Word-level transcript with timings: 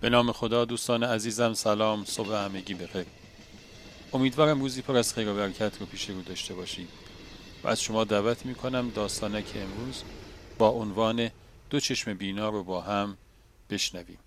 به 0.00 0.10
نام 0.10 0.32
خدا 0.32 0.64
دوستان 0.64 1.02
عزیزم 1.02 1.54
سلام 1.54 2.04
صبح 2.04 2.34
همگی 2.34 2.74
بخیر 2.74 3.06
امیدوارم 4.12 4.60
روزی 4.60 4.82
پر 4.82 4.96
از 4.96 5.14
خیر 5.14 5.28
و 5.28 5.34
برکت 5.34 5.80
رو 5.80 5.86
پیش 5.86 6.10
رو 6.10 6.22
داشته 6.22 6.54
باشید 6.54 6.88
و 7.64 7.68
از 7.68 7.82
شما 7.82 8.04
دعوت 8.04 8.46
می 8.46 8.54
کنم 8.54 8.90
داستانه 8.90 9.42
که 9.42 9.62
امروز 9.62 10.02
با 10.58 10.68
عنوان 10.68 11.30
دو 11.70 11.80
چشم 11.80 12.14
بینا 12.14 12.48
رو 12.48 12.64
با 12.64 12.80
هم 12.80 13.16
بشنویم. 13.70 14.18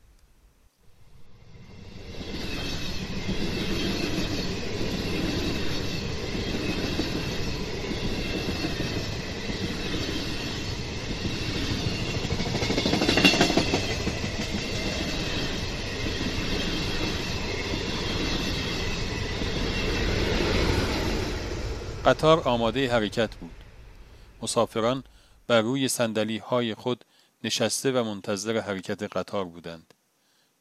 قطار 22.06 22.48
آماده 22.48 22.92
حرکت 22.92 23.36
بود. 23.36 23.56
مسافران 24.42 25.04
بر 25.48 25.62
روی 25.62 25.88
سندلی 25.88 26.38
های 26.38 26.76
خود 26.76 27.06
نشسته 27.44 27.92
و 27.92 28.04
منتظر 28.04 28.60
حرکت 28.60 29.04
قطار 29.18 29.46
بودند. 29.46 29.94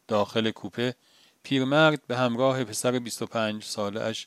داخل 0.09 0.51
کوپه 0.51 0.95
پیرمرد 1.43 2.07
به 2.07 2.17
همراه 2.17 2.65
پسر 2.65 2.99
25 2.99 3.65
ساله 3.65 4.01
اش 4.01 4.27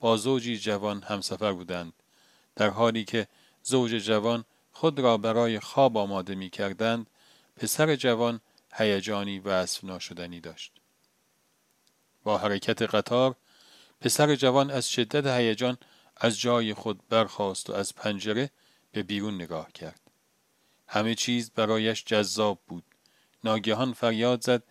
با 0.00 0.16
زوجی 0.16 0.58
جوان 0.58 1.02
همسفر 1.02 1.52
بودند. 1.52 1.92
در 2.56 2.70
حالی 2.70 3.04
که 3.04 3.26
زوج 3.62 3.90
جوان 3.90 4.44
خود 4.72 5.00
را 5.00 5.16
برای 5.16 5.60
خواب 5.60 5.96
آماده 5.96 6.34
می 6.34 6.50
کردند، 6.50 7.06
پسر 7.56 7.96
جوان 7.96 8.40
هیجانی 8.72 9.38
وصف 9.38 9.84
ناشدنی 9.84 10.40
داشت. 10.40 10.72
با 12.24 12.38
حرکت 12.38 12.82
قطار 12.82 13.34
پسر 14.00 14.34
جوان 14.34 14.70
از 14.70 14.90
شدت 14.90 15.26
هیجان 15.26 15.78
از 16.16 16.40
جای 16.40 16.74
خود 16.74 17.08
برخاست 17.08 17.70
و 17.70 17.72
از 17.72 17.94
پنجره 17.94 18.50
به 18.92 19.02
بیرون 19.02 19.34
نگاه 19.34 19.72
کرد. 19.72 20.00
همه 20.88 21.14
چیز 21.14 21.50
برایش 21.50 22.04
جذاب 22.04 22.58
بود. 22.68 22.84
ناگهان 23.44 23.92
فریاد 23.92 24.42
زد 24.42 24.62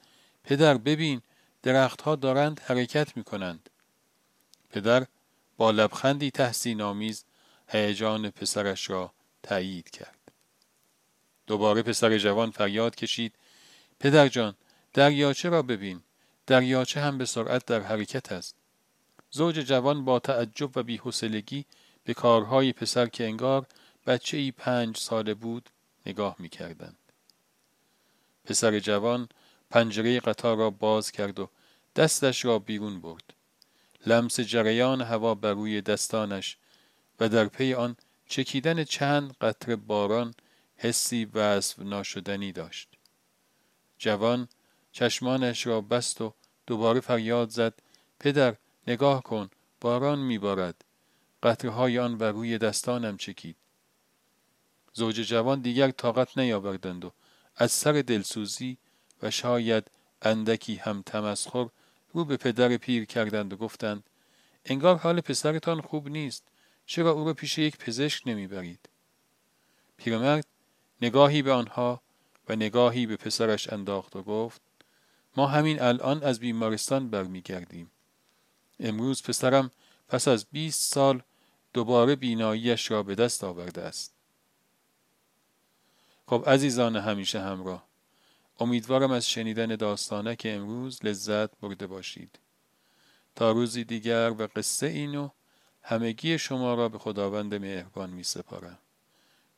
پدر 0.44 0.78
ببین 0.78 1.22
درختها 1.64 2.16
دارند 2.16 2.60
حرکت 2.60 3.18
می 3.18 3.24
کنند. 3.24 3.70
پدر 4.70 5.06
با 5.58 5.72
لبخندی 5.72 6.32
تحسین 6.32 6.82
آمیز 6.82 7.26
هیجان 7.68 8.30
پسرش 8.30 8.90
را 8.90 9.14
تایید 9.44 9.90
کرد. 9.90 10.32
دوباره 11.48 11.82
پسر 11.82 12.18
جوان 12.18 12.52
فریاد 12.52 12.96
کشید 12.96 13.36
پدر 14.00 14.28
جان 14.28 14.56
دریاچه 14.94 15.50
را 15.50 15.62
ببین 15.62 16.04
دریاچه 16.48 17.02
هم 17.02 17.18
به 17.18 17.26
سرعت 17.26 17.66
در 17.66 17.82
حرکت 17.82 18.32
است 18.32 18.56
زوج 19.36 19.56
جوان 19.56 20.06
با 20.06 20.20
تعجب 20.20 20.78
و 20.78 20.84
بیحسلگی 20.84 21.66
به 22.04 22.14
کارهای 22.14 22.74
پسر 22.74 23.06
که 23.06 23.24
انگار 23.24 23.66
بچه 24.08 24.38
ای 24.38 24.52
پنج 24.52 24.98
ساله 24.98 25.34
بود 25.34 25.70
نگاه 26.06 26.36
می 26.40 26.50
کردند. 26.50 26.98
پسر 28.46 28.80
جوان 28.80 29.30
پنجره 29.70 30.20
قطار 30.20 30.58
را 30.58 30.70
باز 30.70 31.12
کرد 31.12 31.40
و 31.40 31.50
دستش 31.96 32.46
را 32.46 32.60
بیرون 32.60 33.02
برد. 33.02 33.34
لمس 34.06 34.40
جریان 34.40 35.02
هوا 35.02 35.36
بر 35.36 35.54
روی 35.54 35.82
دستانش 35.82 36.58
و 37.20 37.30
در 37.30 37.46
پی 37.46 37.74
آن 37.74 37.96
چکیدن 38.28 38.84
چند 38.84 39.36
قطر 39.42 39.76
باران 39.76 40.34
حسی 40.78 41.26
وصف 41.26 41.80
ناشدنی 41.80 42.52
داشت. 42.52 42.90
جوان 43.98 44.48
چشمانش 44.92 45.68
را 45.68 45.82
بست 45.82 46.22
و 46.22 46.34
دوباره 46.68 47.00
فریاد 47.00 47.50
زد 47.50 47.74
پدر 48.20 48.56
نگاه 48.88 49.24
کن 49.24 49.50
باران 49.82 50.20
میبارد. 50.20 50.86
قطرهای 51.44 52.00
آن 52.00 52.18
بر 52.18 52.32
روی 52.32 52.58
دستانم 52.58 53.18
چکید. 53.18 53.56
زوج 54.94 55.16
جوان 55.16 55.62
دیگر 55.62 55.92
طاقت 55.92 56.38
نیاوردند 56.38 57.06
و 57.06 57.12
از 57.56 57.72
سر 57.72 57.92
دلسوزی 57.92 58.78
و 59.22 59.32
شاید 59.32 59.92
اندکی 60.22 60.76
هم 60.76 61.02
تمسخر 61.02 61.68
رو 62.14 62.26
به 62.26 62.38
پدر 62.38 62.78
پیر 62.78 63.06
کردند 63.06 63.54
و 63.54 63.58
گفتند 63.58 64.04
انگار 64.66 64.96
حال 64.96 65.22
پسرتان 65.22 65.82
خوب 65.82 66.10
نیست. 66.10 66.44
چرا 66.86 67.12
او 67.12 67.26
را 67.26 67.34
پیش 67.34 67.58
یک 67.58 67.78
پزشک 67.78 68.28
نمی‌برید؟ 68.28 68.90
پیرمرد 69.98 70.48
نگاهی 71.02 71.42
به 71.42 71.52
آنها 71.52 72.02
و 72.50 72.56
نگاهی 72.56 73.06
به 73.06 73.16
پسرش 73.16 73.74
انداخت 73.74 74.16
و 74.16 74.24
گفت 74.24 74.62
ما 75.38 75.48
همین 75.48 75.82
الان 75.82 76.24
از 76.24 76.40
بیمارستان 76.40 77.10
برمیگردیم. 77.10 77.92
امروز 78.80 79.24
پسرم 79.24 79.72
پس 80.08 80.28
از 80.28 80.46
بیست 80.52 80.94
سال 80.94 81.22
دوباره 81.74 82.16
بیناییش 82.16 82.92
را 82.92 83.04
به 83.04 83.16
دست 83.16 83.44
آورده 83.44 83.82
است. 83.82 84.14
خب 86.28 86.44
عزیزان 86.48 86.96
همیشه 86.96 87.42
همراه 87.42 87.86
امیدوارم 88.60 89.12
از 89.12 89.30
شنیدن 89.30 89.76
داستانه 89.76 90.36
که 90.36 90.56
امروز 90.56 91.06
لذت 91.06 91.60
برده 91.60 91.88
باشید. 91.88 92.40
تا 93.36 93.52
روزی 93.52 93.84
دیگر 93.84 94.32
و 94.32 94.48
قصه 94.56 94.88
اینو 94.88 95.30
همگی 95.82 96.38
شما 96.38 96.74
را 96.74 96.90
به 96.90 96.98
خداوند 96.98 97.56
مهربان 97.56 98.10
می 98.10 98.24
سپارم. 98.24 98.78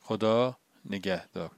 خدا 0.00 0.56
نگهدار. 0.84 1.50